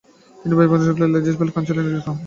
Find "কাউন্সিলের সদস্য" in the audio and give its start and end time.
1.55-1.93